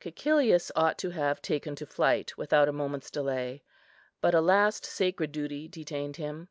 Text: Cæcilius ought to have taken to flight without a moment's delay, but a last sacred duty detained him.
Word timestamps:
Cæcilius 0.00 0.70
ought 0.76 0.98
to 0.98 1.10
have 1.10 1.42
taken 1.42 1.74
to 1.74 1.84
flight 1.84 2.36
without 2.38 2.68
a 2.68 2.72
moment's 2.72 3.10
delay, 3.10 3.64
but 4.20 4.36
a 4.36 4.40
last 4.40 4.86
sacred 4.86 5.32
duty 5.32 5.66
detained 5.66 6.14
him. 6.14 6.48